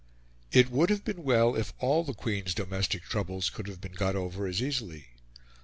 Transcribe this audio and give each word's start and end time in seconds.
It 0.51 0.71
would 0.71 0.89
have 0.89 1.05
been 1.05 1.21
well 1.21 1.55
if 1.55 1.73
all 1.77 2.03
the 2.03 2.15
Queen's 2.15 2.55
domestic 2.55 3.03
troubles 3.03 3.51
could 3.51 3.67
have 3.67 3.79
been 3.81 3.91
got 3.93 4.15
over 4.15 4.47
as 4.47 4.59
easily. 4.59 5.09